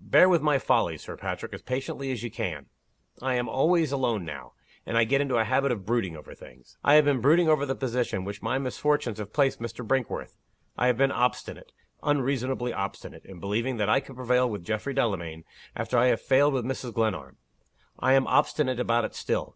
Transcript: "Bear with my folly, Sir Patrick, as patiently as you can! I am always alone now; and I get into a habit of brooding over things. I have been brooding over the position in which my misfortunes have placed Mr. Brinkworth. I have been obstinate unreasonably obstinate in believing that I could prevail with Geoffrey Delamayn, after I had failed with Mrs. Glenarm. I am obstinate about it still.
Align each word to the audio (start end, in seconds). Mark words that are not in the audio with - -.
"Bear 0.00 0.26
with 0.26 0.40
my 0.40 0.58
folly, 0.58 0.96
Sir 0.96 1.18
Patrick, 1.18 1.52
as 1.52 1.60
patiently 1.60 2.10
as 2.10 2.22
you 2.22 2.30
can! 2.30 2.70
I 3.20 3.34
am 3.34 3.46
always 3.46 3.92
alone 3.92 4.24
now; 4.24 4.54
and 4.86 4.96
I 4.96 5.04
get 5.04 5.20
into 5.20 5.36
a 5.36 5.44
habit 5.44 5.70
of 5.70 5.84
brooding 5.84 6.16
over 6.16 6.34
things. 6.34 6.78
I 6.82 6.94
have 6.94 7.04
been 7.04 7.20
brooding 7.20 7.46
over 7.50 7.66
the 7.66 7.74
position 7.74 8.20
in 8.20 8.24
which 8.24 8.40
my 8.40 8.56
misfortunes 8.56 9.18
have 9.18 9.34
placed 9.34 9.60
Mr. 9.60 9.86
Brinkworth. 9.86 10.38
I 10.78 10.86
have 10.86 10.96
been 10.96 11.12
obstinate 11.12 11.72
unreasonably 12.02 12.72
obstinate 12.72 13.26
in 13.26 13.38
believing 13.38 13.76
that 13.76 13.90
I 13.90 14.00
could 14.00 14.16
prevail 14.16 14.48
with 14.48 14.64
Geoffrey 14.64 14.94
Delamayn, 14.94 15.44
after 15.74 15.98
I 15.98 16.06
had 16.06 16.20
failed 16.20 16.54
with 16.54 16.64
Mrs. 16.64 16.94
Glenarm. 16.94 17.36
I 17.98 18.14
am 18.14 18.26
obstinate 18.28 18.80
about 18.80 19.04
it 19.04 19.14
still. 19.14 19.54